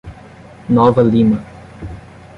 [0.67, 1.37] Nova Lima